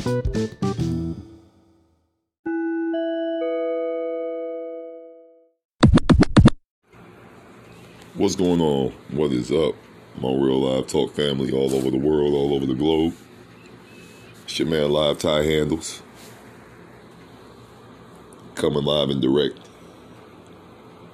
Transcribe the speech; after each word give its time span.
What's 0.00 0.16
going 8.34 8.62
on? 8.62 8.92
What 9.10 9.30
is 9.32 9.52
up? 9.52 9.74
My 10.18 10.30
real 10.30 10.60
live 10.60 10.86
talk 10.86 11.14
family 11.14 11.52
all 11.52 11.74
over 11.74 11.90
the 11.90 11.98
world, 11.98 12.32
all 12.32 12.54
over 12.54 12.64
the 12.64 12.74
globe. 12.74 13.14
It's 14.44 14.58
your 14.58 14.68
man 14.68 14.90
Live 14.90 15.18
Tie 15.18 15.42
Handles. 15.42 16.02
Coming 18.54 18.84
live 18.84 19.10
and 19.10 19.20
direct 19.20 19.58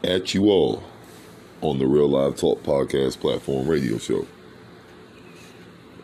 at 0.04 0.32
you 0.32 0.44
all 0.44 0.84
on 1.60 1.80
the 1.80 1.86
Real 1.86 2.08
Live 2.08 2.36
Talk 2.36 2.62
Podcast 2.62 3.18
Platform 3.18 3.66
Radio 3.66 3.98
Show. 3.98 4.28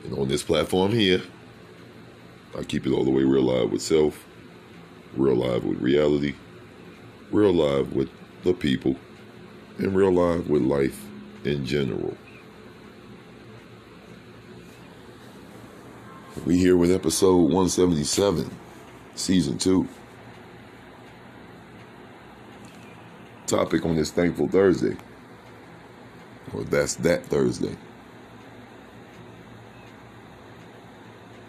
And 0.02 0.18
on 0.18 0.26
this 0.26 0.42
platform 0.42 0.90
here, 0.90 1.22
I 2.58 2.64
keep 2.64 2.86
it 2.86 2.92
all 2.92 3.04
the 3.04 3.10
way 3.10 3.22
real 3.22 3.44
live 3.44 3.70
with 3.70 3.80
self, 3.80 4.26
real 5.16 5.36
live 5.36 5.64
with 5.64 5.80
reality, 5.80 6.34
real 7.30 7.52
live 7.52 7.94
with 7.94 8.10
the 8.44 8.52
people, 8.52 8.96
and 9.78 9.94
real 9.94 10.12
live 10.12 10.50
with 10.50 10.62
life 10.62 11.02
in 11.44 11.64
general. 11.64 12.14
We 16.44 16.58
here 16.58 16.76
with 16.76 16.90
episode 16.90 17.36
177, 17.36 18.50
season 19.14 19.58
2. 19.58 19.88
Topic 23.46 23.84
on 23.84 23.96
this 23.96 24.10
thankful 24.10 24.48
Thursday. 24.48 24.96
Or 26.52 26.64
that's 26.64 26.96
that 26.96 27.24
Thursday. 27.26 27.76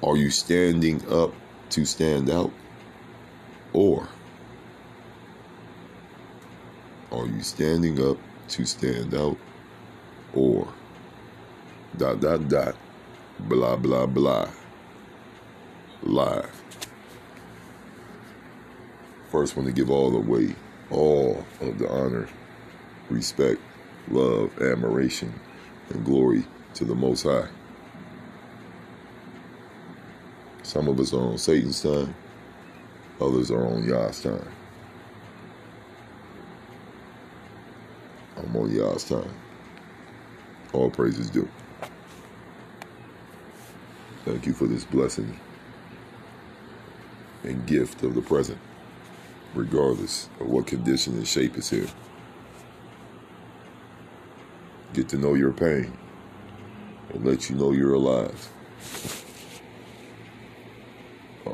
Are 0.04 0.18
you 0.18 0.32
standing 0.32 1.02
up 1.10 1.34
to 1.70 1.86
stand 1.86 2.30
out? 2.30 2.52
Or 3.72 4.10
are 7.10 7.26
you 7.26 7.42
standing 7.42 8.04
up 8.06 8.18
to 8.50 8.66
stand 8.66 9.16
out? 9.16 9.38
Or 10.34 10.68
dot 11.96 12.20
dot 12.20 12.50
dot 12.50 12.76
blah 13.40 13.78
blah 13.78 14.06
blah 14.06 14.50
live. 16.02 16.64
First 19.32 19.56
one 19.56 19.66
to 19.66 19.72
give 19.72 19.90
all 19.90 20.12
the 20.12 20.20
way, 20.20 20.54
all 20.92 21.46
of 21.62 21.80
the 21.80 21.90
honor, 21.90 22.28
respect, 23.10 23.62
love, 24.10 24.62
admiration, 24.62 25.34
and 25.90 26.04
glory 26.04 26.46
to 26.74 26.84
the 26.84 26.94
Most 26.94 27.24
High. 27.24 27.48
Some 30.64 30.88
of 30.88 31.00
us 31.00 31.14
are 31.14 31.22
on 31.22 31.38
Satan's 31.38 31.82
time, 31.84 32.16
others 33.20 33.52
are 33.52 33.68
on 33.68 33.88
Yah's 33.88 34.22
time. 34.22 34.48
I'm 38.38 38.56
on 38.56 38.72
Yah's 38.72 39.04
time. 39.04 39.30
All 40.72 40.90
praises 40.90 41.30
due. 41.30 41.48
Thank 44.26 44.48
you 44.48 44.54
for 44.54 44.66
this 44.66 44.86
blessing 44.86 45.38
and 47.44 47.66
gift 47.68 48.02
of 48.04 48.16
the 48.16 48.22
present, 48.22 48.58
regardless 49.54 50.30
of 50.40 50.48
what 50.48 50.66
condition 50.66 51.14
and 51.16 51.28
shape 51.28 51.58
is 51.58 51.70
here. 51.70 51.88
Get 54.94 55.10
to 55.10 55.18
know 55.18 55.34
your 55.34 55.52
pain 55.52 55.98
and 57.10 57.26
let 57.26 57.50
you 57.50 57.58
know 57.58 57.72
you're 57.72 57.94
alive. 57.94 58.50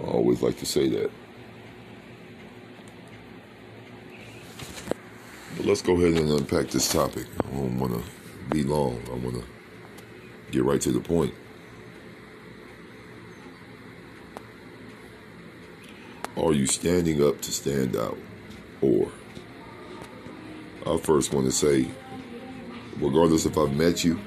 I 0.10 0.12
always 0.12 0.42
like 0.42 0.58
to 0.58 0.66
say 0.66 0.90
that. 0.90 1.12
But 5.56 5.66
let's 5.68 5.84
go 5.84 5.94
ahead 5.94 6.20
and 6.20 6.32
unpack 6.32 6.70
this 6.70 6.92
topic. 6.92 7.28
I 7.44 7.52
don't 7.52 7.78
want 7.78 7.94
to 7.94 8.04
be 8.50 8.64
long. 8.64 9.00
I 9.12 9.16
want 9.16 9.36
to 9.36 9.44
get 10.50 10.64
right 10.64 10.82
to 10.82 10.92
the 10.92 11.00
point. 11.00 11.32
Are 16.38 16.54
you 16.54 16.66
standing 16.66 17.24
up 17.24 17.40
to 17.42 17.52
stand 17.52 17.96
out? 17.96 18.18
Or, 18.82 19.12
I 20.88 20.98
first 20.98 21.34
want 21.34 21.46
to 21.46 21.52
say, 21.52 21.88
regardless 22.98 23.46
if 23.46 23.60
I've 23.60 23.74
met 23.74 24.04
you 24.04 24.20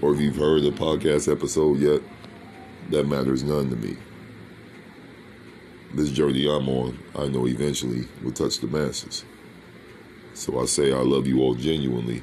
or 0.00 0.14
if 0.14 0.20
you've 0.20 0.36
heard 0.36 0.62
the 0.62 0.70
podcast 0.70 1.30
episode 1.30 1.78
yet, 1.78 2.00
that 2.90 3.06
matters 3.06 3.42
none 3.42 3.70
to 3.70 3.76
me. 3.76 3.96
This 5.94 6.10
journey 6.10 6.48
I'm 6.48 6.68
on, 6.68 6.98
I 7.14 7.28
know 7.28 7.46
eventually 7.46 8.06
will 8.22 8.32
touch 8.32 8.58
the 8.58 8.66
masses. 8.66 9.24
So 10.34 10.60
I 10.60 10.66
say 10.66 10.92
I 10.92 10.98
love 10.98 11.26
you 11.26 11.40
all 11.40 11.54
genuinely 11.54 12.22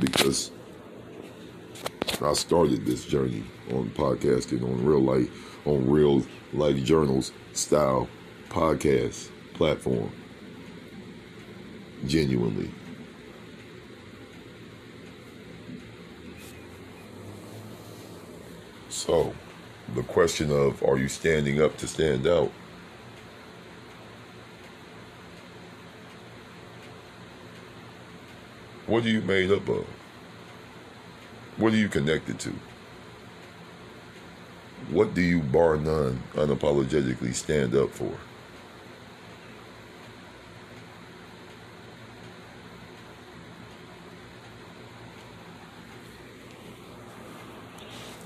because 0.00 0.52
I 2.22 2.32
started 2.34 2.86
this 2.86 3.04
journey 3.04 3.44
on 3.72 3.90
podcasting 3.90 4.62
on 4.62 4.84
real 4.84 5.00
life, 5.00 5.66
on 5.66 5.90
real 5.90 6.24
life 6.52 6.82
journals 6.84 7.32
style 7.52 8.08
podcast 8.48 9.30
platform. 9.54 10.12
Genuinely. 12.06 12.70
So, 19.04 19.34
the 19.94 20.02
question 20.02 20.50
of 20.50 20.82
are 20.82 20.96
you 20.96 21.08
standing 21.08 21.60
up 21.60 21.76
to 21.76 21.86
stand 21.86 22.26
out? 22.26 22.50
What 28.86 29.04
are 29.04 29.10
you 29.10 29.20
made 29.20 29.50
up 29.50 29.68
of? 29.68 29.84
What 31.58 31.74
are 31.74 31.76
you 31.76 31.90
connected 31.90 32.38
to? 32.40 32.54
What 34.88 35.12
do 35.12 35.20
you, 35.20 35.40
bar 35.40 35.76
none, 35.76 36.22
unapologetically 36.32 37.34
stand 37.34 37.74
up 37.76 37.90
for? 37.90 38.16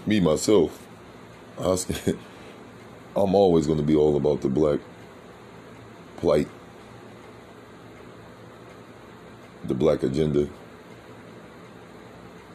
Me, 0.09 0.21
myself, 0.21 0.87
I, 1.61 1.77
I'm 3.15 3.35
always 3.35 3.67
going 3.67 3.79
to 3.79 3.85
be 3.85 3.95
all 3.95 4.17
about 4.17 4.41
the 4.41 4.49
black 4.49 4.81
plight, 6.17 6.49
the 9.65 9.75
black 9.75 10.03
agenda, 10.05 10.49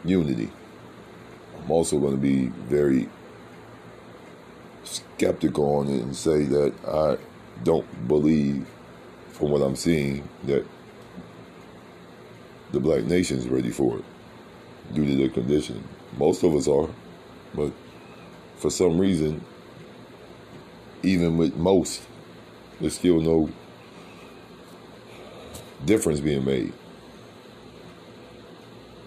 unity. 0.04 0.50
I'm 1.60 1.70
also 1.70 2.00
going 2.00 2.14
to 2.14 2.20
be 2.20 2.48
very 2.48 3.08
skeptical 4.84 5.76
on 5.76 5.90
it 5.90 6.02
and 6.02 6.16
say 6.16 6.46
that 6.46 6.74
I 6.88 7.18
don't 7.64 8.08
believe, 8.08 8.66
from 9.30 9.52
what 9.52 9.62
I'm 9.62 9.76
seeing, 9.76 10.28
that 10.46 10.66
the 12.72 12.80
black 12.80 13.04
nation 13.04 13.38
is 13.38 13.48
ready 13.48 13.70
for 13.70 14.00
it 14.00 14.06
due 14.96 15.06
to 15.06 15.16
their 15.16 15.30
condition. 15.30 15.88
Most 16.18 16.42
of 16.42 16.56
us 16.56 16.68
are, 16.68 16.90
but 17.54 17.72
for 18.58 18.70
some 18.70 18.98
reason, 18.98 19.44
even 21.04 21.38
with 21.38 21.56
most, 21.56 22.02
there's 22.80 22.96
still 22.96 23.20
no 23.20 23.50
difference 25.86 26.20
being 26.20 26.46
made. 26.46 26.74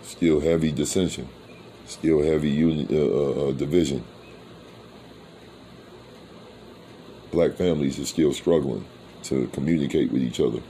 Still 0.02 0.40
heavy 0.40 0.72
dissension, 0.72 1.28
still 1.86 2.22
heavy 2.22 2.62
uh, 2.62 2.96
uh, 2.96 3.48
uh, 3.48 3.52
division. 3.52 4.04
Black 7.32 7.52
families 7.54 7.98
are 7.98 8.06
still 8.06 8.32
struggling 8.32 8.84
to 9.24 9.46
communicate 9.48 10.12
with 10.12 10.22
each 10.22 10.40
other, 10.40 10.60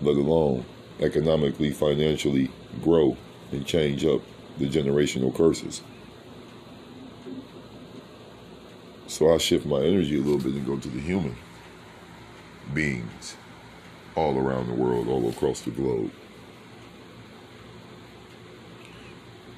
let 0.00 0.16
alone 0.16 0.64
economically, 1.00 1.70
financially 1.70 2.50
grow 2.82 3.16
and 3.52 3.66
change 3.66 4.04
up 4.04 4.22
the 4.58 4.68
generational 4.68 5.34
curses. 5.34 5.82
So 9.14 9.32
I 9.32 9.38
shift 9.38 9.64
my 9.64 9.78
energy 9.78 10.18
a 10.18 10.20
little 10.20 10.40
bit 10.40 10.54
and 10.54 10.66
go 10.66 10.76
to 10.76 10.88
the 10.88 10.98
human 10.98 11.36
beings 12.74 13.36
all 14.16 14.36
around 14.36 14.66
the 14.66 14.74
world, 14.74 15.06
all 15.06 15.28
across 15.28 15.60
the 15.60 15.70
globe. 15.70 16.10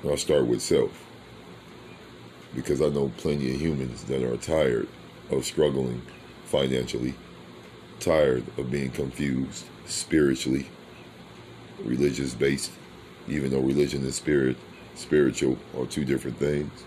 I'll 0.04 0.18
start 0.18 0.46
with 0.46 0.60
self 0.60 1.06
because 2.54 2.82
I 2.82 2.90
know 2.90 3.10
plenty 3.16 3.54
of 3.54 3.58
humans 3.58 4.04
that 4.04 4.22
are 4.22 4.36
tired 4.36 4.88
of 5.30 5.46
struggling 5.46 6.02
financially, 6.44 7.14
tired 7.98 8.44
of 8.58 8.70
being 8.70 8.90
confused 8.90 9.64
spiritually, 9.86 10.66
religious 11.82 12.34
based, 12.34 12.72
even 13.26 13.50
though 13.50 13.60
religion 13.60 14.02
and 14.02 14.12
spirit, 14.12 14.58
spiritual 14.96 15.56
are 15.78 15.86
two 15.86 16.04
different 16.04 16.36
things. 16.36 16.84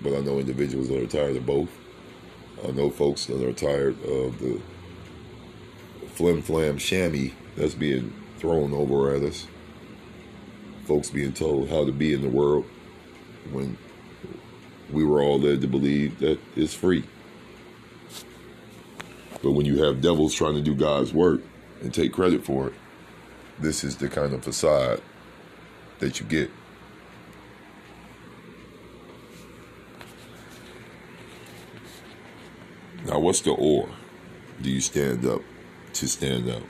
but 0.00 0.14
I 0.14 0.20
know 0.20 0.38
individuals 0.38 0.88
that 0.88 1.02
are 1.02 1.06
tired 1.06 1.36
of 1.36 1.44
both. 1.44 1.68
I 2.64 2.70
know 2.70 2.90
folks 2.90 3.26
that 3.26 3.42
are 3.42 3.52
tired 3.52 4.02
of 4.04 4.38
the 4.38 4.60
flim 6.08 6.42
flam 6.42 6.78
chamois 6.78 7.32
that's 7.56 7.74
being 7.74 8.12
thrown 8.38 8.72
over 8.72 9.14
at 9.14 9.22
us. 9.22 9.46
Folks 10.84 11.10
being 11.10 11.32
told 11.32 11.68
how 11.68 11.84
to 11.84 11.92
be 11.92 12.12
in 12.12 12.22
the 12.22 12.28
world 12.28 12.64
when 13.50 13.76
we 14.90 15.04
were 15.04 15.22
all 15.22 15.38
led 15.38 15.60
to 15.60 15.66
believe 15.66 16.18
that 16.20 16.38
it's 16.54 16.74
free. 16.74 17.04
But 19.42 19.52
when 19.52 19.66
you 19.66 19.82
have 19.84 20.00
devils 20.00 20.34
trying 20.34 20.54
to 20.54 20.62
do 20.62 20.74
God's 20.74 21.12
work 21.12 21.42
and 21.82 21.92
take 21.92 22.12
credit 22.12 22.44
for 22.44 22.68
it, 22.68 22.74
this 23.58 23.84
is 23.84 23.96
the 23.96 24.08
kind 24.08 24.32
of 24.32 24.44
facade 24.44 25.00
that 25.98 26.20
you 26.20 26.26
get. 26.26 26.50
Now, 33.16 33.20
what's 33.22 33.40
the 33.40 33.52
or? 33.52 33.88
Do 34.60 34.70
you 34.70 34.82
stand 34.82 35.24
up 35.24 35.40
to 35.94 36.06
stand 36.06 36.50
out? 36.50 36.64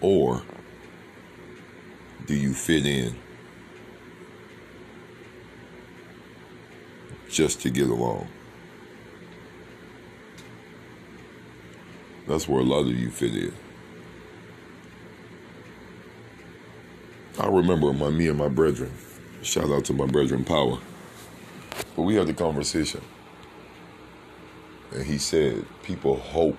Or 0.00 0.40
do 2.26 2.36
you 2.36 2.54
fit 2.54 2.86
in 2.86 3.16
just 7.28 7.60
to 7.62 7.70
get 7.70 7.88
along? 7.88 8.28
That's 12.28 12.46
where 12.46 12.60
a 12.60 12.62
lot 12.62 12.82
of 12.82 12.96
you 12.96 13.10
fit 13.10 13.34
in. 13.34 13.52
I 17.36 17.48
remember 17.48 17.92
my 17.92 18.10
me 18.10 18.28
and 18.28 18.38
my 18.38 18.46
brethren. 18.46 18.92
Shout 19.42 19.70
out 19.70 19.86
to 19.86 19.92
my 19.92 20.06
brethren 20.06 20.44
Power. 20.44 20.78
But 21.96 22.02
we 22.02 22.14
had 22.14 22.28
a 22.28 22.32
conversation. 22.32 23.00
And 24.92 25.04
he 25.04 25.18
said 25.18 25.64
people 25.82 26.16
hope 26.16 26.58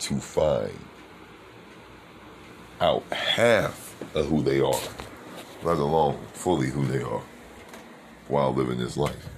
to 0.00 0.18
find 0.18 0.78
out 2.80 3.02
half 3.12 3.94
of 4.14 4.26
who 4.26 4.42
they 4.42 4.60
are, 4.60 4.80
let 5.62 5.78
alone 5.78 6.18
fully 6.32 6.68
who 6.68 6.86
they 6.86 7.02
are, 7.02 7.22
while 8.28 8.52
living 8.52 8.78
this 8.78 8.96
life. 8.96 9.28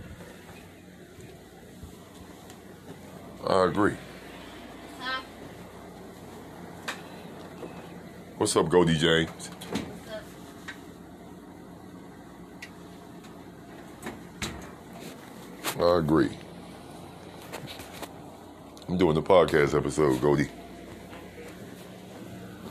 I 3.46 3.64
agree. 3.64 3.96
What's 8.36 8.54
up, 8.56 8.68
Goldie 8.68 8.98
James? 8.98 9.50
I 15.78 15.98
agree. 15.98 16.36
I'm 18.88 18.96
doing 18.96 19.14
the 19.16 19.22
podcast 19.22 19.76
episode, 19.76 20.20
Goldie. 20.20 20.48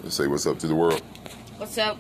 Let's 0.02 0.16
say 0.16 0.28
what's 0.28 0.46
up 0.46 0.58
to 0.60 0.68
the 0.68 0.76
world. 0.76 1.02
What's 1.58 1.78
up? 1.78 1.98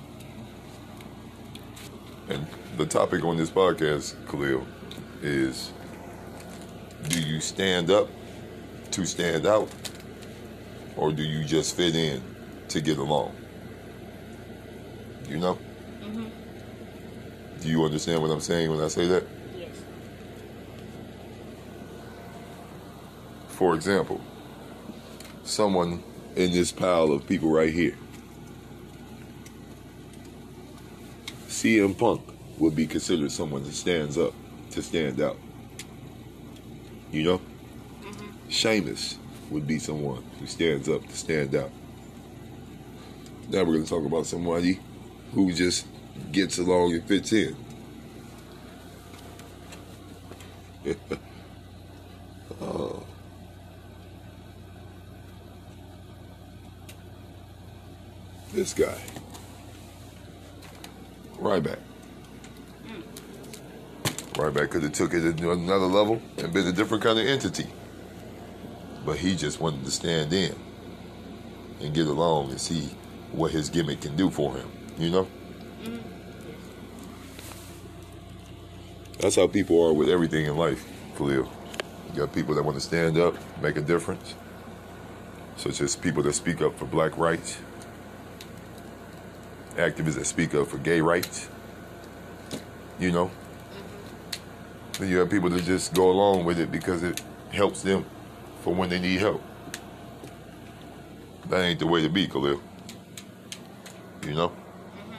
And 2.29 2.47
the 2.77 2.85
topic 2.85 3.25
on 3.25 3.35
this 3.35 3.49
podcast, 3.49 4.15
Khalil, 4.29 4.65
is 5.21 5.73
do 7.09 7.21
you 7.21 7.41
stand 7.41 7.91
up 7.91 8.07
to 8.91 9.05
stand 9.05 9.45
out 9.45 9.69
or 10.95 11.11
do 11.11 11.21
you 11.21 11.43
just 11.43 11.75
fit 11.75 11.93
in 11.93 12.23
to 12.69 12.79
get 12.79 12.97
along? 12.97 13.35
You 15.27 15.39
know? 15.39 15.59
Mm-hmm. 16.01 17.59
Do 17.59 17.67
you 17.67 17.83
understand 17.83 18.21
what 18.21 18.31
I'm 18.31 18.39
saying 18.39 18.71
when 18.71 18.79
I 18.79 18.87
say 18.87 19.07
that? 19.07 19.34
For 23.55 23.73
example, 23.73 24.19
someone 25.45 26.03
in 26.35 26.51
this 26.51 26.73
pile 26.73 27.13
of 27.13 27.25
people 27.25 27.49
right 27.49 27.73
here, 27.73 27.95
CM 31.47 31.97
Punk 31.97 32.21
would 32.57 32.75
be 32.75 32.85
considered 32.85 33.31
someone 33.31 33.63
that 33.63 33.71
stands 33.71 34.17
up 34.17 34.33
to 34.71 34.81
stand 34.83 35.21
out. 35.21 35.37
You 37.13 37.23
know? 37.23 37.37
Mm-hmm. 37.37 38.49
Sheamus 38.49 39.17
would 39.49 39.65
be 39.65 39.79
someone 39.79 40.21
who 40.37 40.47
stands 40.47 40.89
up 40.89 41.07
to 41.07 41.15
stand 41.15 41.55
out. 41.55 41.71
Now 43.47 43.59
we're 43.59 43.75
going 43.75 43.83
to 43.85 43.89
talk 43.89 44.05
about 44.05 44.25
somebody 44.25 44.81
who 45.33 45.53
just 45.53 45.87
gets 46.33 46.57
along 46.57 46.93
and 46.93 47.07
fits 47.07 47.31
in. 47.31 47.55
This 58.65 58.73
guy. 58.73 58.99
Ryback. 61.37 61.77
Ryback 64.33 64.71
could 64.71 64.81
have 64.81 64.91
took 64.91 65.13
it 65.13 65.37
to 65.37 65.51
another 65.51 65.85
level 65.85 66.19
and 66.39 66.51
been 66.51 66.65
a 66.65 66.71
different 66.71 67.03
kind 67.03 67.19
of 67.19 67.27
entity. 67.27 67.67
But 69.05 69.17
he 69.17 69.35
just 69.35 69.59
wanted 69.59 69.85
to 69.85 69.91
stand 69.91 70.33
in 70.33 70.55
and 71.79 71.93
get 71.93 72.07
along 72.07 72.49
and 72.49 72.59
see 72.59 72.89
what 73.33 73.51
his 73.51 73.69
gimmick 73.69 74.01
can 74.01 74.15
do 74.15 74.31
for 74.31 74.55
him. 74.55 74.67
You 74.97 75.11
know? 75.11 75.27
Mm-hmm. 75.83 75.97
That's 79.19 79.35
how 79.35 79.45
people 79.45 79.79
are 79.85 79.93
with 79.93 80.09
everything 80.09 80.47
in 80.47 80.57
life, 80.57 80.83
Khalil. 81.19 81.47
You 82.11 82.15
got 82.15 82.33
people 82.33 82.55
that 82.55 82.63
want 82.63 82.77
to 82.77 82.81
stand 82.81 83.19
up, 83.19 83.35
make 83.61 83.77
a 83.77 83.81
difference, 83.81 84.33
such 85.55 85.81
as 85.81 85.95
people 85.95 86.23
that 86.23 86.33
speak 86.33 86.63
up 86.63 86.79
for 86.79 86.85
black 86.85 87.15
rights, 87.15 87.59
activists 89.75 90.15
that 90.15 90.25
speak 90.25 90.53
up 90.53 90.67
for 90.67 90.77
gay 90.77 91.01
rights. 91.01 91.49
You 92.99 93.11
know? 93.11 93.31
Then 94.99 95.09
you 95.09 95.17
have 95.17 95.29
people 95.29 95.49
that 95.49 95.63
just 95.63 95.93
go 95.93 96.09
along 96.09 96.45
with 96.45 96.59
it 96.59 96.71
because 96.71 97.03
it 97.03 97.21
helps 97.51 97.81
them 97.81 98.05
for 98.61 98.73
when 98.73 98.89
they 98.89 98.99
need 98.99 99.19
help. 99.19 99.41
That 101.49 101.61
ain't 101.61 101.79
the 101.79 101.87
way 101.87 102.01
to 102.01 102.09
be, 102.09 102.27
Khalil. 102.27 102.61
You 104.23 104.33
know? 104.33 104.49
Mm-hmm. 104.49 105.13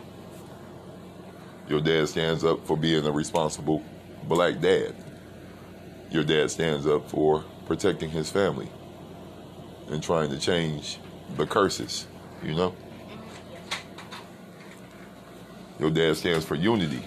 Your 1.70 1.80
dad 1.80 2.08
stands 2.08 2.44
up 2.44 2.66
for 2.66 2.76
being 2.76 3.06
a 3.06 3.12
responsible 3.12 3.84
black 4.24 4.60
dad. 4.60 4.94
Your 6.10 6.24
dad 6.24 6.50
stands 6.50 6.86
up 6.86 7.08
for 7.10 7.44
protecting 7.66 8.10
his 8.10 8.30
family 8.30 8.68
and 9.88 10.02
trying 10.02 10.30
to 10.30 10.38
change 10.38 10.98
the 11.36 11.46
curses, 11.46 12.06
you 12.42 12.54
know? 12.54 12.74
Your 15.78 15.90
dad 15.90 16.16
stands 16.16 16.44
for 16.44 16.54
unity, 16.54 17.02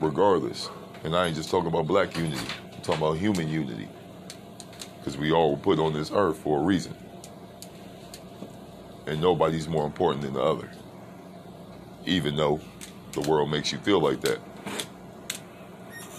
regardless. 0.00 0.68
And 1.04 1.14
I 1.14 1.26
ain't 1.26 1.36
just 1.36 1.50
talking 1.50 1.68
about 1.68 1.86
black 1.86 2.16
unity, 2.16 2.44
I'm 2.72 2.80
talking 2.82 3.02
about 3.02 3.18
human 3.18 3.48
unity. 3.48 3.88
Because 4.98 5.16
we 5.16 5.32
all 5.32 5.52
were 5.52 5.60
put 5.62 5.78
on 5.78 5.92
this 5.92 6.10
earth 6.12 6.38
for 6.38 6.60
a 6.60 6.62
reason. 6.62 6.94
And 9.06 9.20
nobody's 9.20 9.68
more 9.68 9.86
important 9.86 10.22
than 10.22 10.32
the 10.32 10.42
other. 10.42 10.70
Even 12.06 12.36
though 12.36 12.60
the 13.12 13.20
world 13.20 13.50
makes 13.50 13.70
you 13.70 13.78
feel 13.78 14.00
like 14.00 14.20
that. 14.22 14.38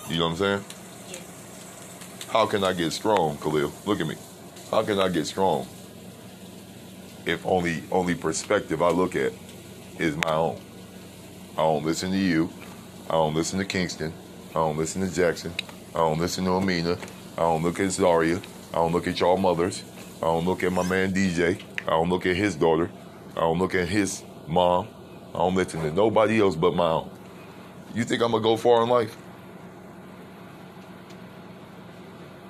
You 0.07 0.19
know 0.19 0.25
what 0.25 0.31
I'm 0.31 0.37
saying? 0.37 0.63
Yes. 1.09 2.27
How 2.29 2.45
can 2.45 2.63
I 2.63 2.73
get 2.73 2.91
strong, 2.91 3.37
Khalil? 3.37 3.73
Look 3.85 3.99
at 3.99 4.07
me. 4.07 4.15
How 4.71 4.83
can 4.83 4.99
I 4.99 5.09
get 5.09 5.25
strong 5.25 5.67
if 7.25 7.43
only 7.45 7.81
only 7.91 8.13
perspective 8.13 8.83
I 8.83 8.89
look 8.91 9.15
at 9.15 9.33
is 9.97 10.15
my 10.17 10.33
own? 10.33 10.61
I 11.57 11.61
don't 11.61 11.85
listen 11.85 12.11
to 12.11 12.17
you. 12.17 12.49
I 13.09 13.13
don't 13.13 13.33
listen 13.33 13.59
to 13.59 13.65
Kingston. 13.65 14.11
I 14.49 14.55
don't 14.55 14.75
listen 14.77 15.07
to 15.07 15.13
Jackson. 15.13 15.53
I 15.93 15.99
don't 15.99 16.19
listen 16.19 16.43
to 16.43 16.51
Amina. 16.51 16.97
I 17.37 17.41
don't 17.41 17.63
look 17.63 17.79
at 17.79 17.91
Zaria. 17.91 18.41
I 18.73 18.75
don't 18.75 18.91
look 18.91 19.07
at 19.07 19.17
y'all 19.21 19.37
mothers. 19.37 19.83
I 20.17 20.25
don't 20.25 20.45
look 20.45 20.63
at 20.63 20.73
my 20.73 20.83
man 20.83 21.13
DJ. 21.13 21.61
I 21.83 21.91
don't 21.91 22.09
look 22.09 22.25
at 22.25 22.35
his 22.35 22.55
daughter. 22.55 22.91
I 23.37 23.41
don't 23.41 23.57
look 23.57 23.73
at 23.73 23.87
his 23.87 24.23
mom. 24.47 24.89
I 25.33 25.37
don't 25.37 25.55
listen 25.55 25.81
to 25.81 25.91
nobody 25.91 26.41
else 26.41 26.55
but 26.55 26.75
my 26.75 26.89
own. 26.89 27.09
You 27.93 28.03
think 28.03 28.21
I'm 28.21 28.31
gonna 28.31 28.43
go 28.43 28.57
far 28.57 28.83
in 28.83 28.89
life? 28.89 29.15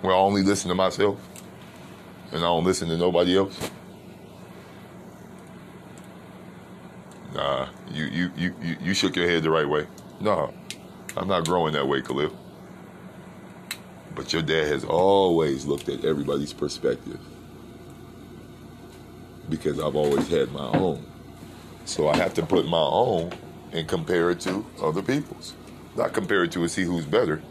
Where 0.02 0.14
I 0.14 0.18
only 0.18 0.42
listen 0.42 0.70
to 0.70 0.76
myself 0.76 1.20
and 2.32 2.40
I 2.40 2.48
don't 2.48 2.64
listen 2.64 2.90
to 2.90 2.98
nobody 2.98 3.38
else? 3.38 3.70
Nah, 7.34 7.70
you 7.96 8.06
you 8.06 8.32
you 8.38 8.78
you, 8.84 8.94
shook 8.96 9.16
your 9.18 9.30
head 9.30 9.44
the 9.44 9.52
right 9.52 9.70
way. 9.70 9.88
No, 10.22 10.54
I'm 11.18 11.28
not 11.30 11.46
growing 11.46 11.74
that 11.74 11.88
way, 11.88 12.02
Khalil. 12.02 12.36
But 14.16 14.34
your 14.34 14.44
dad 14.44 14.68
has 14.68 14.86
always 14.86 15.66
looked 15.66 15.90
at 15.90 16.06
everybody's 16.06 16.54
perspective 16.54 17.20
because 19.50 19.80
I've 19.80 19.96
always 19.96 20.28
had 20.30 20.52
my 20.52 20.68
own. 20.70 21.06
So 21.86 22.10
I 22.10 22.18
have 22.18 22.34
to 22.36 22.46
put 22.46 22.68
my 22.68 22.80
own 22.80 23.34
and 23.74 23.88
compare 23.88 24.32
it 24.32 24.42
to 24.42 24.66
other 24.82 25.02
people's. 25.04 25.56
Not 25.96 26.14
compare 26.14 26.44
it 26.46 26.54
to 26.54 26.62
and 26.62 26.72
see 26.72 26.84
who's 26.84 27.06
better, 27.06 27.44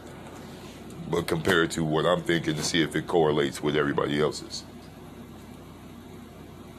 but 1.10 1.26
compare 1.28 1.64
it 1.64 1.72
to 1.72 1.84
what 1.84 2.06
I'm 2.06 2.22
thinking 2.22 2.56
to 2.56 2.64
see 2.64 2.82
if 2.82 2.96
it 2.96 3.06
correlates 3.06 3.62
with 3.62 3.76
everybody 3.76 4.20
else's 4.20 4.64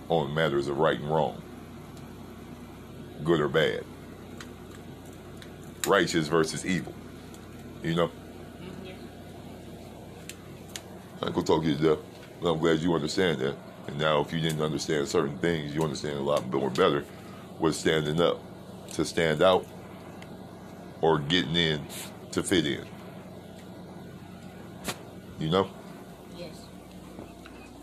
on 0.09 0.33
matters 0.33 0.67
of 0.67 0.77
right 0.79 0.99
and 0.99 1.09
wrong, 1.09 1.41
good 3.23 3.39
or 3.39 3.47
bad, 3.47 3.83
righteous 5.87 6.27
versus 6.27 6.65
evil. 6.65 6.93
You 7.83 7.95
know. 7.95 8.11
I 11.21 11.27
ain't 11.27 11.35
gonna 11.35 11.47
talk 11.47 11.63
you 11.63 11.75
to 11.75 11.81
death. 11.81 11.99
But 12.41 12.51
I'm 12.51 12.59
glad 12.59 12.79
you 12.79 12.93
understand 12.93 13.39
that. 13.39 13.55
And 13.87 13.97
now, 13.97 14.21
if 14.21 14.33
you 14.33 14.39
didn't 14.39 14.61
understand 14.61 15.07
certain 15.07 15.37
things, 15.37 15.73
you 15.73 15.83
understand 15.83 16.17
a 16.17 16.21
lot 16.21 16.45
more 16.51 16.69
better 16.69 17.05
with 17.59 17.75
standing 17.75 18.19
up 18.19 18.39
to 18.93 19.05
stand 19.05 19.41
out 19.41 19.65
or 21.01 21.19
getting 21.19 21.55
in 21.55 21.81
to 22.31 22.43
fit 22.43 22.65
in. 22.65 22.85
You 25.39 25.49
know, 25.49 25.69
Yes. 26.37 26.65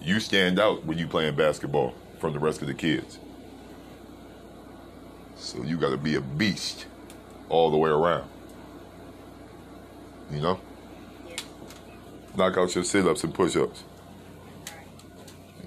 you 0.00 0.20
stand 0.20 0.58
out 0.58 0.84
when 0.84 0.98
you 0.98 1.06
playing 1.06 1.36
basketball 1.36 1.94
from 2.18 2.32
the 2.32 2.38
rest 2.38 2.62
of 2.62 2.68
the 2.68 2.74
kids. 2.74 3.18
So 5.42 5.60
you 5.64 5.76
got 5.76 5.90
to 5.90 5.96
be 5.96 6.14
a 6.14 6.20
beast 6.20 6.86
all 7.48 7.70
the 7.72 7.76
way 7.76 7.90
around. 7.90 8.28
You 10.30 10.40
know, 10.40 10.60
Yes. 11.28 11.40
knock 12.36 12.56
out 12.56 12.72
your 12.76 12.84
sit-ups 12.84 13.24
and 13.24 13.34
push-ups. 13.34 13.82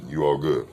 You 0.07 0.23
all 0.23 0.37
good. 0.37 0.65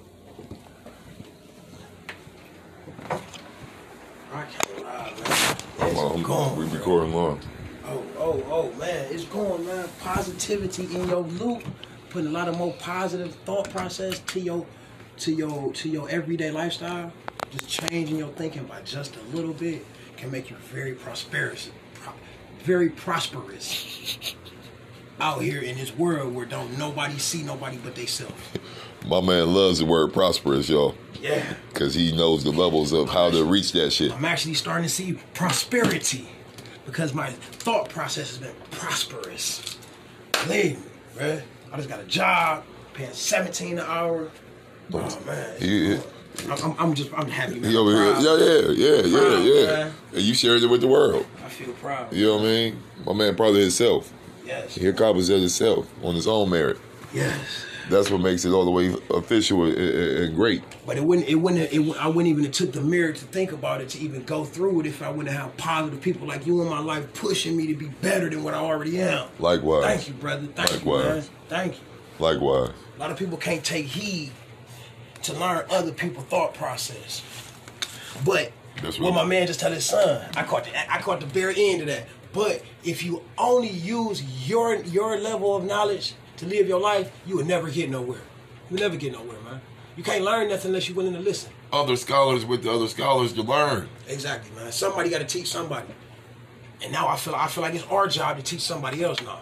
I 3.10 4.44
can't 4.44 4.84
lie, 4.84 5.12
man. 5.16 5.90
It's 5.90 5.98
Um, 6.00 6.22
going. 6.22 6.56
we 6.56 6.64
recording 6.66 7.12
long. 7.12 7.40
Oh, 7.84 8.02
oh, 8.18 8.42
oh, 8.50 8.78
man. 8.78 9.06
It's 9.12 9.24
going, 9.24 9.66
man. 9.66 9.88
Positivity 10.00 10.84
in 10.94 11.08
your 11.08 11.22
loop. 11.22 11.64
Putting 12.10 12.28
a 12.28 12.32
lot 12.32 12.46
of 12.48 12.56
more 12.56 12.72
positive 12.78 13.34
thought 13.44 13.68
process 13.70 14.20
to 14.28 14.38
your 14.40 14.64
to 15.18 15.32
your 15.32 15.72
to 15.72 15.88
your 15.88 16.08
everyday 16.08 16.50
lifestyle. 16.52 17.10
Just 17.52 17.68
changing 17.68 18.16
your 18.16 18.28
thinking 18.30 18.64
by 18.64 18.80
just 18.82 19.16
a 19.16 19.36
little 19.36 19.52
bit 19.52 19.84
can 20.16 20.30
make 20.30 20.50
you 20.50 20.56
very 20.56 20.92
prosperous. 20.94 21.70
Pro- 21.94 22.12
very 22.64 22.88
prosperous. 22.90 24.34
Out 25.20 25.42
here 25.42 25.60
in 25.60 25.76
this 25.76 25.94
world 25.96 26.34
where 26.34 26.46
don't 26.46 26.76
nobody 26.78 27.18
see 27.18 27.42
nobody 27.42 27.78
but 27.84 27.94
they 27.94 28.06
self. 28.06 28.56
My 29.06 29.20
man 29.20 29.52
loves 29.52 29.78
the 29.80 29.84
word 29.84 30.12
prosperous, 30.12 30.68
y'all, 30.68 30.94
Yeah. 31.20 31.54
because 31.68 31.94
he 31.94 32.16
knows 32.16 32.42
the 32.44 32.50
levels 32.52 32.92
of 32.92 33.08
how 33.10 33.30
to 33.30 33.44
reach 33.44 33.72
that 33.72 33.90
shit. 33.92 34.12
I'm 34.12 34.24
actually 34.24 34.54
starting 34.54 34.84
to 34.84 34.88
see 34.88 35.18
prosperity 35.34 36.28
because 36.86 37.12
my 37.12 37.30
thought 37.30 37.88
process 37.90 38.28
has 38.30 38.38
been 38.38 38.54
prosperous. 38.70 39.76
Believe 40.44 40.78
me, 40.78 40.84
man. 41.20 41.42
I 41.72 41.76
just 41.76 41.88
got 41.88 42.00
a 42.00 42.04
job, 42.04 42.64
paying 42.94 43.12
17 43.12 43.78
an 43.78 43.84
hour. 43.86 44.30
Oh 44.92 45.18
man, 45.26 45.60
He, 45.60 45.98
I'm, 46.48 46.52
I'm, 46.62 46.74
I'm 46.78 46.94
just 46.94 47.10
I'm 47.14 47.28
happy. 47.28 47.60
Man. 47.60 47.70
here, 47.70 47.80
I'm 47.80 47.86
yeah, 47.88 48.20
yeah, 48.20 48.70
yeah, 48.70 49.02
yeah, 49.02 49.18
Proud, 49.18 49.44
yeah. 49.44 49.66
man. 49.66 49.92
And 50.12 50.22
you 50.22 50.34
shared 50.34 50.62
it 50.62 50.66
with 50.68 50.80
the 50.80 50.88
world. 50.88 51.26
I 51.44 51.48
feel 51.48 51.72
proud. 51.74 52.12
You 52.12 52.26
know 52.26 52.36
what 52.36 52.42
I 52.42 52.46
mean? 52.46 52.82
My 53.06 53.12
man 53.12 53.36
probably 53.36 53.60
himself. 53.60 54.12
Yes, 54.44 54.74
He 54.74 54.86
accomplished 54.88 55.28
that 55.28 55.38
himself 55.38 55.88
on 56.04 56.14
his 56.14 56.26
own 56.26 56.50
merit. 56.50 56.78
yes. 57.12 57.66
That's 57.90 58.10
what 58.10 58.20
makes 58.20 58.44
it 58.44 58.50
all 58.50 58.64
the 58.64 58.70
way 58.70 58.94
official 59.10 59.64
and, 59.64 59.76
and 59.76 60.36
great. 60.36 60.62
But 60.86 60.96
it 60.98 61.04
wouldn't. 61.04 61.28
It 61.28 61.34
wouldn't. 61.34 61.72
It, 61.72 61.96
I 61.98 62.06
wouldn't 62.06 62.28
even 62.28 62.44
have 62.44 62.52
took 62.52 62.72
the 62.72 62.80
merit 62.80 63.16
to 63.16 63.24
think 63.24 63.50
about 63.50 63.80
it 63.80 63.88
to 63.90 63.98
even 63.98 64.22
go 64.22 64.44
through 64.44 64.80
it 64.80 64.86
if 64.86 65.02
I 65.02 65.10
wouldn't 65.10 65.34
have 65.34 65.54
positive 65.56 66.00
people 66.00 66.26
like 66.28 66.46
you 66.46 66.62
in 66.62 66.68
my 66.68 66.78
life 66.78 67.12
pushing 67.12 67.56
me 67.56 67.66
to 67.66 67.74
be 67.74 67.86
better 67.88 68.30
than 68.30 68.44
what 68.44 68.54
I 68.54 68.58
already 68.58 69.00
am. 69.00 69.26
Likewise. 69.40 69.84
Thank 69.84 70.08
you, 70.08 70.14
brother. 70.14 70.46
Thank 70.54 70.70
you, 70.70 70.76
Likewise. 70.76 71.28
man. 71.28 71.38
Thank 71.48 71.72
you. 71.74 71.80
Likewise. 72.20 72.70
A 72.96 73.00
lot 73.00 73.10
of 73.10 73.18
people 73.18 73.36
can't 73.36 73.64
take 73.64 73.86
heed 73.86 74.30
to 75.24 75.32
learn 75.34 75.64
other 75.70 75.92
people's 75.92 76.26
thought 76.26 76.54
process. 76.54 77.22
But 78.24 78.52
That's 78.82 78.98
what 78.98 79.10
right. 79.10 79.22
my 79.22 79.24
man 79.24 79.46
just 79.46 79.60
tell 79.60 79.72
his 79.72 79.84
son, 79.84 80.28
I 80.36 80.42
caught 80.42 80.64
the 80.64 80.92
I 80.92 81.00
caught 81.00 81.20
the 81.20 81.26
very 81.26 81.54
end 81.56 81.80
of 81.82 81.86
that. 81.88 82.06
But 82.32 82.62
if 82.84 83.02
you 83.02 83.22
only 83.38 83.68
use 83.68 84.22
your 84.48 84.76
your 84.76 85.18
level 85.18 85.56
of 85.56 85.64
knowledge 85.64 86.14
to 86.38 86.46
live 86.46 86.66
your 86.68 86.80
life, 86.80 87.10
you 87.26 87.36
will 87.36 87.44
never 87.44 87.70
get 87.70 87.90
nowhere. 87.90 88.20
You 88.70 88.76
will 88.76 88.80
never 88.82 88.96
get 88.96 89.12
nowhere, 89.12 89.40
man. 89.42 89.60
You 89.96 90.02
can't 90.02 90.24
learn 90.24 90.48
nothing 90.48 90.70
unless 90.70 90.88
you're 90.88 90.96
willing 90.96 91.12
to 91.12 91.20
listen. 91.20 91.52
Other 91.72 91.96
scholars 91.96 92.44
with 92.46 92.62
the 92.62 92.72
other 92.72 92.88
scholars 92.88 93.32
to 93.34 93.42
learn. 93.42 93.88
Exactly, 94.08 94.50
man. 94.56 94.72
Somebody 94.72 95.10
got 95.10 95.18
to 95.18 95.26
teach 95.26 95.48
somebody. 95.48 95.88
And 96.82 96.92
now 96.92 97.08
I 97.08 97.16
feel 97.16 97.34
I 97.34 97.46
feel 97.48 97.62
like 97.62 97.74
it's 97.74 97.84
our 97.84 98.08
job 98.08 98.36
to 98.38 98.42
teach 98.42 98.62
somebody 98.62 99.04
else 99.04 99.20
now. 99.22 99.40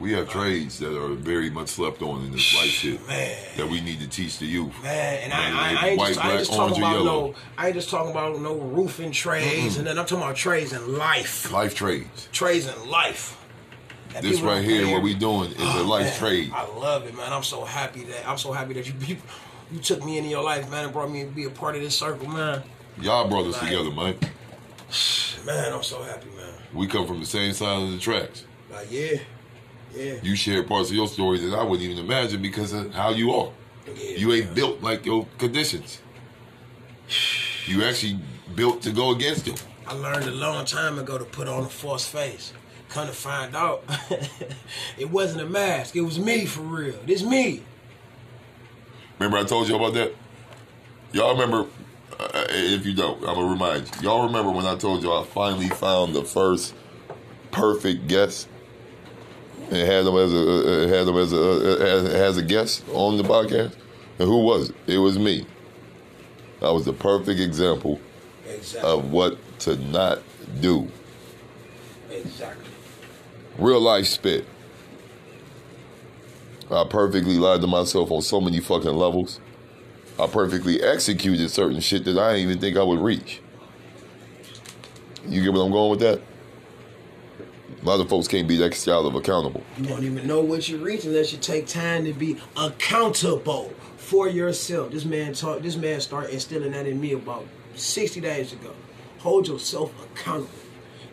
We 0.00 0.12
have 0.14 0.28
uh, 0.28 0.32
trades 0.32 0.78
that 0.78 0.96
are 0.98 1.08
very 1.14 1.50
much 1.50 1.68
slept 1.68 2.00
on 2.00 2.24
in 2.24 2.32
this 2.32 2.54
life 2.56 2.64
shit 2.70 3.06
Man. 3.06 3.36
that 3.58 3.68
we 3.68 3.80
need 3.82 4.00
to 4.00 4.08
teach 4.08 4.38
the 4.38 4.46
youth. 4.46 4.72
Man, 4.82 5.20
and 5.24 5.30
Man, 5.30 5.52
I, 5.54 5.58
I, 5.58 5.74
I 5.86 5.88
ain't 5.90 5.98
white, 5.98 6.08
just, 6.14 6.24
I 6.24 6.30
ain't 6.30 6.38
just 6.38 6.52
talking 6.54 6.78
about 6.78 6.92
yellow. 6.92 7.04
no, 7.28 7.34
I 7.58 7.66
ain't 7.66 7.74
just 7.76 7.90
talking 7.90 8.10
about 8.10 8.40
no 8.40 8.54
roofing 8.56 9.12
trades, 9.12 9.76
and 9.76 9.86
then 9.86 9.98
I'm 9.98 10.06
talking 10.06 10.24
about 10.24 10.36
trades 10.36 10.72
in 10.72 10.96
life, 10.96 11.52
Life 11.52 11.74
trades. 11.74 12.28
trades 12.32 12.66
in 12.66 12.88
life. 12.88 13.36
That 14.14 14.22
This 14.22 14.40
right 14.40 14.64
here, 14.64 14.90
what 14.90 15.02
we 15.02 15.14
doing, 15.14 15.52
is 15.52 15.60
a 15.60 15.80
Oh, 15.80 15.84
life 15.84 16.06
man, 16.06 16.18
trade. 16.18 16.50
I 16.54 16.66
love 16.76 17.06
it, 17.06 17.14
man. 17.16 17.32
I'm 17.32 17.44
so 17.44 17.64
happy 17.64 18.02
that 18.04 18.26
I'm 18.28 18.38
so 18.38 18.50
happy 18.52 18.72
that 18.74 18.86
you 18.86 18.94
you, 19.06 19.16
you 19.70 19.78
took 19.80 20.02
me 20.04 20.16
into 20.18 20.30
your 20.30 20.42
life, 20.42 20.68
man, 20.70 20.84
and 20.84 20.92
brought 20.92 21.10
me 21.12 21.24
to 21.24 21.30
be 21.30 21.44
a 21.44 21.50
part 21.50 21.76
of 21.76 21.82
this 21.82 21.96
circle, 21.96 22.26
man. 22.26 22.62
Y'all 23.00 23.28
brought 23.28 23.46
us 23.46 23.52
Like- 23.60 23.70
together, 23.70 23.90
man. 23.92 24.16
Man, 25.46 25.72
I'm 25.72 25.82
so 25.84 26.02
happy, 26.02 26.28
man. 26.36 26.54
We 26.74 26.86
come 26.88 27.06
from 27.06 27.20
the 27.20 27.26
same 27.26 27.52
side 27.52 27.82
of 27.82 27.92
the 27.92 27.98
tracks. 27.98 28.44
Like, 28.72 28.90
yeah, 28.90 29.18
yeah, 29.94 30.14
You 30.22 30.34
share 30.36 30.62
parts 30.62 30.90
of 30.90 30.96
your 30.96 31.08
story 31.08 31.38
that 31.38 31.54
I 31.58 31.62
wouldn't 31.62 31.88
even 31.88 32.04
imagine 32.04 32.40
because 32.42 32.72
of 32.72 32.92
how 32.94 33.10
you 33.10 33.32
are. 33.32 33.50
yeah. 33.86 34.16
You 34.16 34.32
ain't 34.32 34.46
man. 34.46 34.54
built 34.54 34.82
like 34.82 35.04
your 35.06 35.26
conditions. 35.38 36.00
You 37.66 37.84
actually 37.84 38.18
built 38.54 38.82
to 38.82 38.90
go 38.92 39.10
against 39.12 39.46
them. 39.46 39.56
I 39.86 39.94
learned 39.94 40.26
a 40.26 40.30
long 40.32 40.64
time 40.64 40.98
ago 40.98 41.18
to 41.18 41.24
put 41.24 41.48
on 41.48 41.64
a 41.64 41.68
false 41.68 42.06
face. 42.06 42.52
Come 42.88 43.06
to 43.06 43.12
find 43.12 43.54
out, 43.54 43.84
it 44.98 45.10
wasn't 45.10 45.42
a 45.42 45.46
mask. 45.46 45.94
It 45.94 46.00
was 46.00 46.18
me 46.18 46.44
for 46.46 46.62
real. 46.62 46.98
This 47.06 47.22
me. 47.22 47.62
Remember 49.18 49.38
I 49.38 49.44
told 49.44 49.68
you 49.68 49.76
about 49.76 49.94
that? 49.94 50.12
Y'all 51.12 51.32
remember? 51.32 51.68
Uh, 52.18 52.44
if 52.48 52.84
you 52.84 52.94
don't, 52.94 53.18
I'm 53.20 53.34
gonna 53.34 53.46
remind 53.46 53.86
you. 53.96 54.02
Y'all 54.02 54.26
remember 54.26 54.50
when 54.50 54.66
I 54.66 54.76
told 54.76 55.02
you 55.02 55.12
I 55.12 55.24
finally 55.24 55.68
found 55.68 56.14
the 56.14 56.24
first 56.24 56.74
perfect 57.50 58.06
guest 58.08 58.48
and 59.64 59.76
had 59.76 60.04
them 60.04 60.16
as 60.16 60.32
a 60.32 60.84
uh, 60.84 60.88
had 60.88 61.06
them 61.06 61.16
as 61.16 61.32
a 61.32 61.40
uh, 61.40 61.84
as, 61.84 62.04
as 62.14 62.36
a 62.38 62.42
guest 62.42 62.84
on 62.92 63.16
the 63.16 63.22
podcast? 63.22 63.74
And 64.18 64.28
who 64.28 64.38
was 64.44 64.70
it? 64.70 64.76
It 64.86 64.98
was 64.98 65.18
me. 65.18 65.46
I 66.62 66.70
was 66.70 66.84
the 66.84 66.92
perfect 66.92 67.40
example 67.40 68.00
Exactly. 68.46 68.90
of 68.90 69.10
what 69.10 69.38
to 69.60 69.76
not 69.76 70.20
do. 70.60 70.88
exactly. 72.10 72.66
Real 73.58 73.80
life 73.80 74.06
spit. 74.06 74.44
I 76.70 76.84
perfectly 76.84 77.36
lied 77.38 77.60
to 77.62 77.66
myself 77.66 78.10
on 78.10 78.22
so 78.22 78.40
many 78.40 78.60
fucking 78.60 78.92
levels. 78.92 79.40
I 80.18 80.26
perfectly 80.26 80.82
executed 80.82 81.48
certain 81.50 81.80
shit 81.80 82.04
that 82.04 82.18
I 82.18 82.34
didn't 82.34 82.50
even 82.50 82.60
think 82.60 82.76
I 82.76 82.82
would 82.82 83.00
reach. 83.00 83.40
You 85.26 85.42
get 85.42 85.52
what 85.52 85.60
I'm 85.60 85.72
going 85.72 85.90
with 85.90 86.00
that? 86.00 86.20
A 87.82 87.86
lot 87.86 88.00
of 88.00 88.08
folks 88.08 88.28
can't 88.28 88.46
be 88.46 88.56
that 88.58 88.74
style 88.74 89.06
of 89.06 89.14
accountable. 89.14 89.62
You 89.78 89.86
don't 89.86 90.04
even 90.04 90.26
know 90.26 90.40
what 90.40 90.68
you 90.68 90.76
reach 90.78 91.04
unless 91.04 91.32
you 91.32 91.38
take 91.38 91.66
time 91.66 92.04
to 92.04 92.12
be 92.12 92.36
accountable 92.56 93.72
for 93.96 94.28
yourself. 94.28 94.92
This 94.92 95.04
man 95.06 95.32
taught. 95.32 95.62
This 95.62 95.76
man 95.76 96.00
started 96.00 96.32
instilling 96.34 96.72
that 96.72 96.86
in 96.86 97.00
me 97.00 97.12
about 97.12 97.46
60 97.76 98.20
days 98.20 98.52
ago. 98.52 98.72
Hold 99.20 99.48
yourself 99.48 99.92
accountable. 100.04 100.50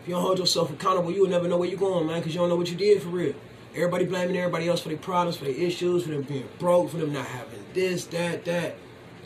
If 0.02 0.08
you 0.08 0.14
don't 0.14 0.22
hold 0.22 0.38
yourself 0.38 0.70
accountable, 0.70 1.10
you 1.10 1.22
will 1.22 1.30
never 1.30 1.48
know 1.48 1.56
where 1.56 1.68
you're 1.68 1.78
going, 1.78 2.06
man, 2.06 2.20
because 2.20 2.34
you 2.34 2.40
don't 2.40 2.50
know 2.50 2.56
what 2.56 2.70
you 2.70 2.76
did 2.76 3.02
for 3.02 3.08
real. 3.08 3.34
Everybody 3.74 4.04
blaming 4.04 4.36
everybody 4.36 4.68
else 4.68 4.80
for 4.80 4.88
their 4.88 4.98
problems, 4.98 5.36
for 5.36 5.44
their 5.44 5.54
issues, 5.54 6.04
for 6.04 6.10
them 6.10 6.22
being 6.22 6.48
broke, 6.58 6.90
for 6.90 6.96
them 6.98 7.12
not 7.12 7.26
having 7.26 7.64
this, 7.74 8.06
that, 8.06 8.44
that. 8.44 8.76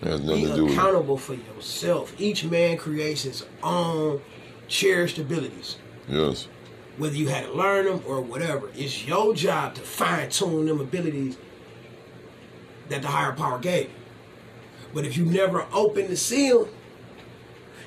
Be 0.03 0.11
nothing 0.11 0.27
to 0.27 0.55
do 0.57 0.65
with 0.65 0.73
it. 0.73 0.77
accountable 0.77 1.17
for 1.17 1.35
yourself. 1.35 2.13
Each 2.21 2.45
man 2.45 2.77
creates 2.77 3.23
his 3.23 3.47
own 3.63 4.21
cherished 4.69 5.19
abilities. 5.19 5.77
Yes. 6.09 6.49
Whether 6.99 7.17
you 7.17 7.29
had 7.29 7.47
to 7.47 7.53
learn 7.53 7.87
them 7.87 8.03
or 8.07 8.21
whatever, 8.21 8.71
it's 8.75 9.07
your 9.07 9.35
job 9.35 9.75
to 9.77 9.81
fine 9.81 10.29
tune 10.29 10.67
them 10.67 10.81
abilities 10.81 11.39
that 12.89 13.03
the 13.03 13.09
higher 13.09 13.33
power 13.33 13.59
gave. 13.59 13.87
you. 13.87 13.95
But 14.93 15.05
if 15.07 15.17
you 15.17 15.25
never 15.25 15.67
open 15.73 16.09
the 16.09 16.17
seal, 16.17 16.69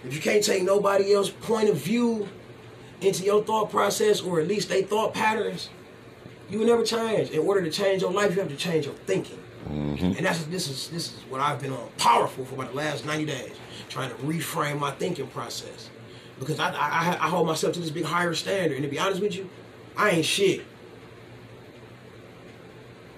if 0.03 0.13
you 0.13 0.21
can't 0.21 0.43
take 0.43 0.63
nobody 0.63 1.13
else's 1.13 1.33
point 1.33 1.69
of 1.69 1.77
view 1.77 2.27
into 3.01 3.23
your 3.23 3.43
thought 3.43 3.69
process 3.69 4.21
or 4.21 4.39
at 4.39 4.47
least 4.47 4.69
they 4.69 4.81
thought 4.81 5.13
patterns, 5.13 5.69
you 6.49 6.59
will 6.59 6.67
never 6.67 6.83
change. 6.83 7.29
In 7.31 7.39
order 7.39 7.61
to 7.61 7.71
change 7.71 8.01
your 8.01 8.11
life, 8.11 8.35
you 8.35 8.41
have 8.41 8.49
to 8.49 8.55
change 8.55 8.85
your 8.85 8.95
thinking. 9.05 9.39
Mm-hmm. 9.67 10.17
And 10.17 10.25
that's 10.25 10.43
this 10.45 10.67
is 10.67 10.89
this 10.89 11.13
is 11.13 11.19
what 11.29 11.41
I've 11.41 11.59
been 11.59 11.71
on 11.71 11.89
powerful 11.97 12.45
for 12.45 12.55
about 12.55 12.69
the 12.69 12.77
last 12.77 13.03
90 13.05 13.25
days, 13.25 13.53
trying 13.89 14.09
to 14.09 14.15
reframe 14.17 14.79
my 14.79 14.91
thinking 14.91 15.27
process. 15.27 15.89
Because 16.39 16.59
I, 16.59 16.69
I 16.71 17.15
I- 17.15 17.25
I 17.25 17.29
hold 17.29 17.47
myself 17.47 17.73
to 17.73 17.79
this 17.79 17.89
big 17.91 18.03
higher 18.05 18.33
standard, 18.33 18.75
and 18.75 18.83
to 18.83 18.89
be 18.89 18.99
honest 18.99 19.21
with 19.21 19.35
you, 19.35 19.49
I 19.97 20.09
ain't 20.11 20.25
shit. 20.25 20.61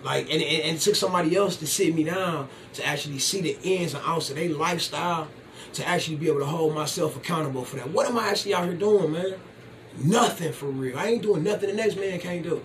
Like, 0.03 0.25
and, 0.31 0.41
and, 0.41 0.61
and 0.63 0.77
it 0.77 0.79
took 0.79 0.95
somebody 0.95 1.35
else 1.35 1.57
to 1.57 1.67
sit 1.67 1.93
me 1.93 2.03
down 2.03 2.47
to 2.73 2.85
actually 2.85 3.19
see 3.19 3.41
the 3.41 3.57
ins 3.63 3.93
and 3.93 4.03
outs 4.05 4.29
of 4.29 4.35
their 4.35 4.49
lifestyle, 4.49 5.27
to 5.73 5.85
actually 5.87 6.17
be 6.17 6.27
able 6.27 6.39
to 6.39 6.45
hold 6.45 6.75
myself 6.75 7.17
accountable 7.17 7.65
for 7.65 7.77
that. 7.77 7.89
What 7.89 8.07
am 8.07 8.17
I 8.17 8.27
actually 8.29 8.53
out 8.53 8.65
here 8.65 8.75
doing, 8.75 9.11
man? 9.11 9.33
Nothing 9.97 10.53
for 10.53 10.67
real. 10.67 10.97
I 10.97 11.07
ain't 11.07 11.23
doing 11.23 11.43
nothing 11.43 11.69
the 11.69 11.75
next 11.75 11.95
man 11.97 12.19
can't 12.19 12.43
do. 12.43 12.63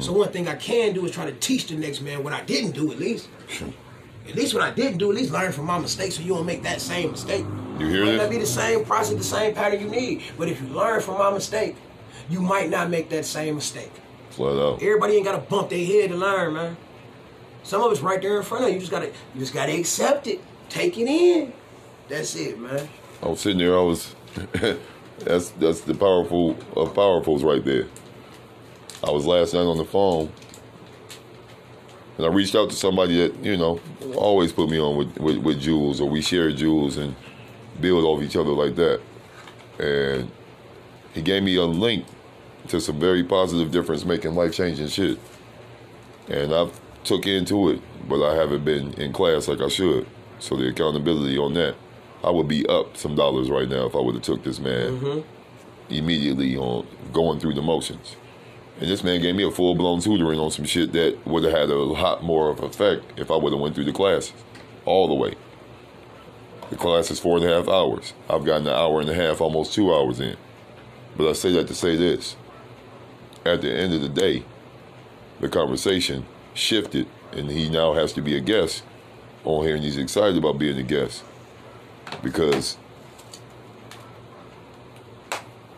So 0.00 0.12
one 0.12 0.30
thing 0.32 0.48
I 0.48 0.56
can 0.56 0.92
do 0.94 1.04
is 1.06 1.12
try 1.12 1.26
to 1.26 1.32
teach 1.32 1.68
the 1.68 1.76
next 1.76 2.00
man 2.00 2.24
what 2.24 2.32
I 2.32 2.42
didn't 2.42 2.72
do 2.72 2.90
at 2.90 2.98
least. 2.98 3.28
At 4.28 4.34
least 4.34 4.54
what 4.54 4.62
I 4.62 4.70
didn't 4.72 4.98
do, 4.98 5.10
at 5.10 5.16
least 5.16 5.30
learn 5.30 5.52
from 5.52 5.66
my 5.66 5.78
mistakes 5.78 6.16
so 6.16 6.22
you 6.22 6.34
don't 6.34 6.46
make 6.46 6.62
that 6.64 6.80
same 6.80 7.12
mistake. 7.12 7.44
You 7.78 7.88
hear 7.88 8.02
it? 8.04 8.06
Might 8.06 8.16
not 8.16 8.30
be 8.30 8.38
the 8.38 8.46
same 8.46 8.84
process, 8.84 9.16
the 9.16 9.24
same 9.24 9.54
pattern 9.54 9.80
you 9.80 9.88
need. 9.88 10.22
But 10.38 10.48
if 10.48 10.60
you 10.60 10.68
learn 10.68 11.00
from 11.00 11.18
my 11.18 11.30
mistake, 11.30 11.76
you 12.28 12.40
might 12.40 12.70
not 12.70 12.90
make 12.90 13.08
that 13.10 13.24
same 13.24 13.56
mistake. 13.56 13.92
Flat 14.30 14.56
out. 14.56 14.82
Everybody 14.82 15.14
ain't 15.14 15.24
gotta 15.24 15.38
bump 15.38 15.70
their 15.70 15.84
head 15.84 16.10
to 16.10 16.16
learn, 16.16 16.54
man. 16.54 16.76
Some 17.62 17.82
of 17.82 17.90
it's 17.92 18.00
right 18.00 18.20
there 18.20 18.36
in 18.36 18.42
front 18.42 18.64
of 18.64 18.70
you. 18.70 18.74
You 18.74 18.80
just 18.80 18.92
gotta 18.92 19.06
you 19.06 19.40
just 19.40 19.54
gotta 19.54 19.76
accept 19.76 20.26
it. 20.26 20.40
Take 20.68 20.98
it 20.98 21.06
in. 21.06 21.52
That's 22.08 22.36
it, 22.36 22.58
man. 22.58 22.88
I 23.22 23.28
was 23.28 23.40
sitting 23.40 23.58
there. 23.58 23.76
I 23.76 23.82
was. 23.82 24.14
that's 25.18 25.50
that's 25.50 25.80
the 25.82 25.94
powerful 25.94 26.50
of 26.76 26.94
powerfuls 26.94 27.42
right 27.42 27.64
there. 27.64 27.86
I 29.02 29.10
was 29.10 29.26
last 29.26 29.54
night 29.54 29.60
on 29.60 29.78
the 29.78 29.84
phone, 29.84 30.32
and 32.16 32.26
I 32.26 32.28
reached 32.28 32.54
out 32.54 32.70
to 32.70 32.76
somebody 32.76 33.18
that 33.18 33.36
you 33.44 33.56
know 33.56 33.80
always 34.14 34.52
put 34.52 34.68
me 34.68 34.80
on 34.80 34.96
with 34.96 35.16
with, 35.18 35.38
with 35.38 35.60
jewels, 35.60 36.00
or 36.00 36.08
we 36.08 36.20
share 36.20 36.52
jewels 36.52 36.96
and 36.96 37.14
build 37.80 38.04
off 38.04 38.22
each 38.22 38.36
other 38.36 38.50
like 38.50 38.76
that. 38.76 39.00
And 39.78 40.30
he 41.12 41.22
gave 41.22 41.42
me 41.42 41.56
a 41.56 41.64
link 41.64 42.06
to 42.68 42.80
some 42.80 42.98
very 42.98 43.22
positive 43.22 43.70
difference 43.70 44.04
making 44.04 44.34
life 44.34 44.54
changing 44.54 44.88
shit. 44.88 45.18
And 46.28 46.54
I've 46.54 46.80
took 47.04 47.26
into 47.26 47.70
it, 47.70 47.80
but 48.08 48.22
I 48.24 48.34
haven't 48.34 48.64
been 48.64 48.94
in 48.94 49.12
class 49.12 49.48
like 49.48 49.60
I 49.60 49.68
should. 49.68 50.06
So 50.38 50.56
the 50.56 50.68
accountability 50.68 51.38
on 51.38 51.54
that, 51.54 51.74
I 52.22 52.30
would 52.30 52.48
be 52.48 52.66
up 52.66 52.96
some 52.96 53.14
dollars 53.14 53.50
right 53.50 53.68
now 53.68 53.86
if 53.86 53.94
I 53.94 54.00
would 54.00 54.14
have 54.14 54.24
took 54.24 54.42
this 54.42 54.58
man 54.58 54.98
mm-hmm. 54.98 55.92
immediately 55.92 56.56
on 56.56 56.86
going 57.12 57.38
through 57.40 57.54
the 57.54 57.62
motions. 57.62 58.16
And 58.80 58.90
this 58.90 59.04
man 59.04 59.20
gave 59.20 59.36
me 59.36 59.44
a 59.44 59.50
full 59.50 59.74
blown 59.74 60.00
tutoring 60.00 60.40
on 60.40 60.50
some 60.50 60.64
shit 60.64 60.92
that 60.92 61.24
would 61.26 61.44
have 61.44 61.52
had 61.52 61.70
a 61.70 61.76
lot 61.76 62.24
more 62.24 62.50
of 62.50 62.60
effect 62.60 63.04
if 63.16 63.30
I 63.30 63.36
would 63.36 63.52
have 63.52 63.60
went 63.60 63.74
through 63.74 63.84
the 63.84 63.92
classes 63.92 64.32
all 64.84 65.06
the 65.06 65.14
way. 65.14 65.34
The 66.70 66.76
class 66.76 67.10
is 67.10 67.20
four 67.20 67.36
and 67.38 67.46
a 67.46 67.54
half 67.54 67.68
hours. 67.68 68.14
I've 68.28 68.44
gotten 68.44 68.66
an 68.66 68.74
hour 68.74 69.00
and 69.00 69.08
a 69.10 69.14
half, 69.14 69.40
almost 69.40 69.74
two 69.74 69.94
hours 69.94 70.20
in. 70.20 70.36
But 71.16 71.28
I 71.28 71.32
say 71.32 71.52
that 71.52 71.68
to 71.68 71.74
say 71.74 71.96
this. 71.96 72.36
At 73.44 73.60
the 73.60 73.70
end 73.72 73.92
of 73.94 74.00
the 74.00 74.08
day, 74.08 74.44
the 75.40 75.48
conversation 75.48 76.24
shifted 76.54 77.06
and 77.32 77.50
he 77.50 77.68
now 77.68 77.92
has 77.92 78.12
to 78.14 78.22
be 78.22 78.36
a 78.36 78.40
guest 78.40 78.82
on 79.44 79.64
here 79.64 79.74
and 79.74 79.84
he's 79.84 79.98
excited 79.98 80.36
about 80.38 80.58
being 80.58 80.78
a 80.78 80.82
guest 80.82 81.22
because 82.22 82.78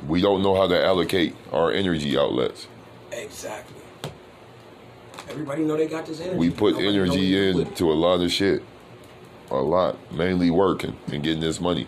we 0.07 0.21
don't 0.21 0.43
know 0.43 0.55
how 0.55 0.69
to 0.69 0.85
allocate 0.85 1.35
our 1.53 1.73
energy 1.73 2.17
outlets. 2.17 2.69
Exactly. 3.11 3.83
Everybody 5.29 5.65
know 5.65 5.77
they 5.77 5.89
got 5.89 6.07
this 6.07 6.21
energy. 6.21 6.39
We 6.39 6.51
put 6.51 6.75
Nobody 6.75 6.89
energy 6.89 7.53
what 7.53 7.59
to 7.59 7.65
put. 7.65 7.69
into 7.71 7.93
a 7.93 7.95
lot 7.95 8.21
of 8.21 8.31
shit. 8.31 8.63
A 9.51 9.57
lot. 9.57 10.13
Mainly 10.13 10.51
working 10.51 10.97
and 11.13 11.23
getting 11.23 11.41
this 11.41 11.61
money. 11.61 11.87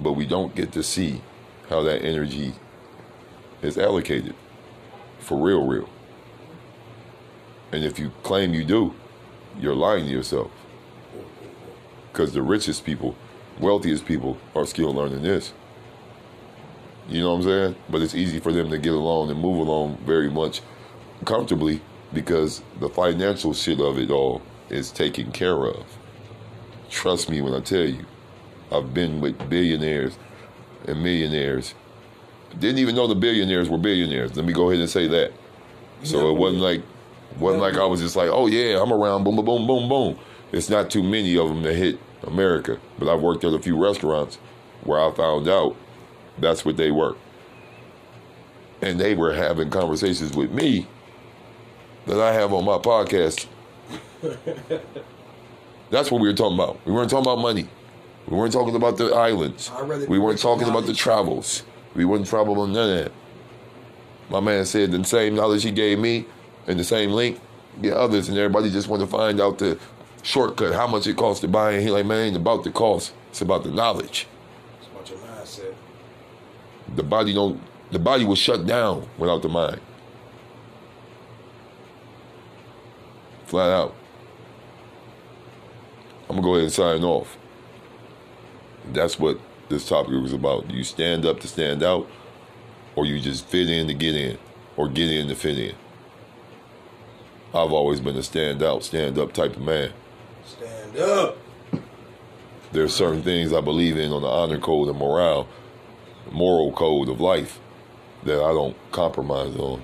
But 0.00 0.12
we 0.12 0.26
don't 0.26 0.54
get 0.54 0.72
to 0.72 0.82
see 0.82 1.22
how 1.68 1.82
that 1.82 2.02
energy 2.02 2.54
is 3.62 3.78
allocated. 3.78 4.34
For 5.18 5.38
real, 5.38 5.66
real. 5.66 5.88
And 7.72 7.84
if 7.84 7.98
you 7.98 8.12
claim 8.22 8.54
you 8.54 8.64
do, 8.64 8.94
you're 9.58 9.74
lying 9.74 10.06
to 10.06 10.10
yourself. 10.10 10.50
Because 12.12 12.32
the 12.32 12.42
richest 12.42 12.84
people, 12.84 13.16
wealthiest 13.58 14.06
people 14.06 14.38
are 14.54 14.66
still 14.66 14.92
learning 14.92 15.22
this. 15.22 15.52
You 17.08 17.20
know 17.20 17.30
what 17.30 17.36
I'm 17.36 17.42
saying? 17.42 17.76
But 17.88 18.02
it's 18.02 18.14
easy 18.14 18.38
for 18.38 18.52
them 18.52 18.70
to 18.70 18.78
get 18.78 18.92
along 18.92 19.30
and 19.30 19.40
move 19.40 19.66
along 19.66 19.98
very 20.04 20.30
much 20.30 20.60
comfortably 21.24 21.80
because 22.12 22.62
the 22.80 22.88
financial 22.88 23.54
shit 23.54 23.80
of 23.80 23.98
it 23.98 24.10
all 24.10 24.42
is 24.70 24.90
taken 24.90 25.32
care 25.32 25.64
of. 25.66 25.84
Trust 26.90 27.28
me 27.28 27.40
when 27.40 27.54
I 27.54 27.60
tell 27.60 27.84
you, 27.84 28.04
I've 28.72 28.92
been 28.92 29.20
with 29.20 29.48
billionaires 29.48 30.18
and 30.86 31.02
millionaires. 31.02 31.74
Didn't 32.58 32.78
even 32.78 32.94
know 32.94 33.06
the 33.06 33.14
billionaires 33.14 33.68
were 33.68 33.78
billionaires. 33.78 34.34
Let 34.36 34.44
me 34.44 34.52
go 34.52 34.70
ahead 34.70 34.80
and 34.80 34.90
say 34.90 35.06
that. 35.08 35.32
So 36.02 36.30
it 36.30 36.38
wasn't 36.38 36.62
like 36.62 36.82
wasn't 37.38 37.62
like 37.62 37.74
I 37.74 37.84
was 37.84 38.00
just 38.00 38.16
like, 38.16 38.30
oh 38.30 38.46
yeah, 38.46 38.80
I'm 38.82 38.92
around, 38.92 39.24
boom, 39.24 39.36
boom, 39.36 39.44
boom, 39.44 39.66
boom, 39.66 39.88
boom. 39.88 40.18
It's 40.52 40.70
not 40.70 40.90
too 40.90 41.02
many 41.02 41.36
of 41.36 41.48
them 41.48 41.62
that 41.62 41.74
hit 41.74 41.98
America, 42.22 42.78
but 42.98 43.12
I've 43.12 43.20
worked 43.20 43.44
at 43.44 43.52
a 43.52 43.58
few 43.58 43.82
restaurants 43.82 44.36
where 44.84 45.00
I 45.00 45.10
found 45.12 45.48
out 45.48 45.76
that's 46.38 46.64
what 46.64 46.76
they 46.76 46.90
were, 46.90 47.16
and 48.80 48.98
they 48.98 49.14
were 49.14 49.32
having 49.32 49.70
conversations 49.70 50.34
with 50.34 50.50
me 50.52 50.86
that 52.06 52.20
I 52.20 52.32
have 52.32 52.52
on 52.52 52.64
my 52.64 52.78
podcast. 52.78 53.46
That's 55.90 56.10
what 56.10 56.20
we 56.20 56.28
were 56.28 56.34
talking 56.34 56.56
about. 56.56 56.78
We 56.86 56.92
weren't 56.92 57.10
talking 57.10 57.26
about 57.26 57.40
money. 57.40 57.68
We 58.26 58.36
weren't 58.36 58.52
talking 58.52 58.74
about 58.74 58.98
the 58.98 59.14
islands. 59.14 59.70
We 60.08 60.18
weren't 60.18 60.38
talking 60.38 60.68
about 60.68 60.86
the 60.86 60.92
travels. 60.92 61.64
We 61.94 62.04
weren't 62.04 62.26
traveling 62.26 62.58
on 62.58 62.72
none 62.72 62.90
of 62.90 63.04
that. 63.04 63.12
My 64.30 64.40
man 64.40 64.66
said 64.66 64.92
the 64.92 65.02
same 65.04 65.34
knowledge 65.34 65.62
he 65.62 65.70
gave 65.70 65.98
me 65.98 66.26
and 66.66 66.78
the 66.78 66.84
same 66.84 67.10
link, 67.12 67.40
get 67.80 67.94
others, 67.94 68.28
and 68.28 68.36
everybody 68.36 68.70
just 68.70 68.88
want 68.88 69.00
to 69.00 69.06
find 69.06 69.40
out 69.40 69.58
the 69.58 69.78
shortcut, 70.22 70.74
how 70.74 70.86
much 70.86 71.06
it 71.06 71.16
costs 71.16 71.40
to 71.40 71.48
buy. 71.48 71.72
And 71.72 71.82
he 71.82 71.90
like, 71.90 72.04
man, 72.04 72.18
it 72.18 72.26
ain't 72.28 72.36
about 72.36 72.64
the 72.64 72.70
cost. 72.70 73.14
It's 73.30 73.40
about 73.40 73.64
the 73.64 73.70
knowledge. 73.70 74.26
It's 74.78 74.88
about 74.88 75.08
your 75.08 75.18
mindset. 75.20 75.74
The 76.94 77.02
body 77.02 77.32
don't. 77.32 77.60
The 77.90 77.98
body 77.98 78.26
was 78.26 78.38
shut 78.38 78.66
down 78.66 79.08
without 79.16 79.40
the 79.40 79.48
mind. 79.48 79.80
Flat 83.48 83.70
out. 83.70 83.94
I'm 86.28 86.36
gonna 86.36 86.42
go 86.42 86.52
ahead 86.52 86.64
and 86.64 86.72
sign 86.72 87.02
off. 87.02 87.38
That's 88.92 89.18
what 89.18 89.40
this 89.70 89.88
topic 89.88 90.12
was 90.20 90.34
about. 90.34 90.70
You 90.70 90.84
stand 90.84 91.24
up 91.24 91.40
to 91.40 91.48
stand 91.48 91.82
out, 91.82 92.06
or 92.94 93.06
you 93.06 93.18
just 93.18 93.46
fit 93.46 93.70
in 93.70 93.86
to 93.86 93.94
get 93.94 94.14
in, 94.14 94.36
or 94.76 94.86
get 94.86 95.10
in 95.10 95.28
to 95.28 95.34
fit 95.34 95.58
in? 95.58 95.74
I've 97.54 97.72
always 97.72 98.00
been 98.00 98.16
a 98.18 98.22
stand 98.22 98.62
out, 98.62 98.84
stand 98.84 99.18
up 99.18 99.32
type 99.32 99.56
of 99.56 99.62
man. 99.62 99.94
Stand 100.44 100.98
up. 100.98 101.38
There's 102.72 102.94
certain 102.94 103.22
things 103.22 103.54
I 103.54 103.62
believe 103.62 103.96
in 103.96 104.12
on 104.12 104.20
the 104.20 104.28
honor 104.28 104.58
code 104.58 104.88
and 104.88 104.98
morale, 104.98 105.48
moral 106.30 106.70
code 106.72 107.08
of 107.08 107.18
life 107.18 107.60
that 108.24 108.44
I 108.44 108.52
don't 108.52 108.76
compromise 108.92 109.56
on. 109.56 109.82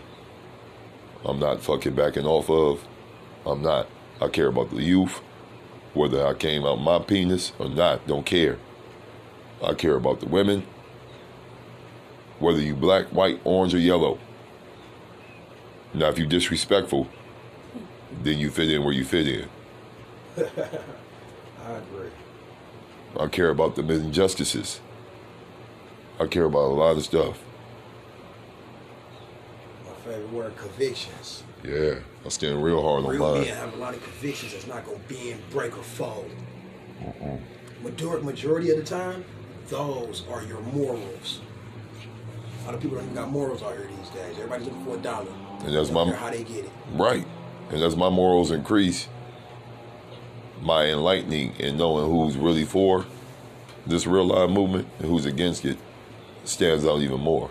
I'm 1.25 1.39
not 1.39 1.63
fucking 1.63 1.95
backing 1.95 2.27
off 2.27 2.51
of. 2.51 2.87
I'm 3.47 3.63
not. 3.63 3.89
I 4.21 4.29
care 4.29 4.49
about 4.49 4.71
the 4.71 4.83
youth, 4.83 5.21
whether 5.93 6.27
I 6.27 6.35
came 6.35 6.65
out 6.65 6.77
my 6.77 6.99
penis 6.99 7.53
or 7.59 7.69
not, 7.69 8.07
don't 8.07 8.25
care. 8.25 8.59
I 9.63 9.75
care 9.75 9.97
about 9.97 10.21
the 10.21 10.27
women, 10.27 10.67
whether 12.39 12.61
you 12.61 12.75
black, 12.75 13.07
white, 13.07 13.41
orange, 13.45 13.75
or 13.75 13.79
yellow. 13.79 14.19
Now, 15.93 16.09
if 16.09 16.19
you 16.19 16.27
disrespectful, 16.27 17.09
then 18.23 18.39
you 18.39 18.51
fit 18.51 18.71
in 18.71 18.85
where 18.85 18.95
you 18.95 19.05
fit 19.05 19.29
in. 19.29 19.49
I 20.37 21.73
agree. 21.73 22.11
I 23.19 23.27
care 23.29 23.51
about 23.51 23.77
the 23.77 23.83
injustices. 23.83 24.81
I 26.19 26.27
care 26.27 26.45
about 26.45 26.67
a 26.67 26.75
lot 26.75 26.97
of 26.97 27.05
stuff. 27.05 27.41
Favorite 30.05 30.33
word, 30.33 30.57
convictions. 30.57 31.43
Yeah, 31.65 31.95
I 32.25 32.29
stand 32.29 32.63
real 32.63 32.83
hard 32.83 33.05
on 33.05 33.11
Real 33.11 33.33
mine. 33.33 33.43
men 33.45 33.57
have 33.57 33.73
a 33.73 33.77
lot 33.77 33.95
of 33.95 34.03
convictions 34.03 34.53
that's 34.53 34.67
not 34.67 34.85
gonna 34.85 34.99
bend, 35.09 35.41
break, 35.51 35.77
or 35.79 35.83
fold. 35.83 36.31
Majority, 37.83 38.25
majority 38.25 38.71
of 38.71 38.77
the 38.79 38.85
time, 38.85 39.25
those 39.69 40.25
are 40.31 40.43
your 40.43 40.61
morals. 40.61 41.41
A 42.63 42.67
lot 42.67 42.75
of 42.75 42.81
people 42.81 42.97
don't 42.97 43.05
even 43.07 43.17
got 43.17 43.31
morals 43.31 43.63
out 43.63 43.73
here 43.73 43.89
these 43.99 44.09
days. 44.11 44.37
Everybody's 44.37 44.67
looking 44.67 44.85
for 44.85 44.95
a 44.97 44.99
dollar. 44.99 45.27
And 45.65 45.75
that's 45.75 45.91
my- 45.91 46.13
how 46.13 46.31
they 46.31 46.45
get 46.45 46.65
it. 46.65 46.71
Right. 46.93 47.27
And 47.71 47.83
as 47.83 47.97
my 47.97 48.09
morals 48.11 48.51
increase, 48.51 49.09
my 50.63 50.87
enlightening 50.87 51.55
and 51.61 51.79
knowing 51.79 52.11
who's 52.11 52.37
really 52.37 52.65
for 52.65 53.05
this 53.87 54.07
real 54.07 54.25
life 54.27 54.51
movement 54.51 54.87
and 54.99 55.09
who's 55.09 55.25
against 55.27 55.65
it 55.65 55.79
stands 56.45 56.87
out 56.87 57.01
even 57.01 57.21
more. 57.21 57.51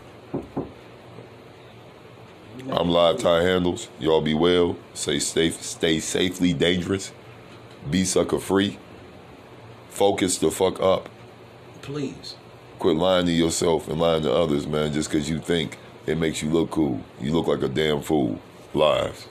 I'm 2.69 2.89
live 2.89 3.17
tie 3.17 3.43
handles. 3.43 3.89
Y'all 3.99 4.21
be 4.21 4.33
well. 4.33 4.77
Stay 4.93 5.19
safe. 5.19 5.61
Stay 5.61 5.99
safely 5.99 6.53
dangerous. 6.53 7.11
Be 7.89 8.05
sucker 8.05 8.39
free. 8.39 8.77
Focus 9.89 10.37
the 10.37 10.49
fuck 10.49 10.81
up. 10.81 11.09
Please. 11.81 12.35
Quit 12.79 12.95
lying 12.95 13.25
to 13.25 13.31
yourself 13.31 13.87
and 13.89 13.99
lying 13.99 14.23
to 14.23 14.31
others, 14.31 14.65
man, 14.65 14.93
just 14.93 15.09
because 15.09 15.29
you 15.29 15.39
think 15.39 15.77
it 16.05 16.17
makes 16.17 16.41
you 16.41 16.49
look 16.49 16.71
cool. 16.71 17.01
You 17.19 17.33
look 17.33 17.47
like 17.47 17.61
a 17.61 17.67
damn 17.67 18.01
fool. 18.01 18.39
Live. 18.73 19.27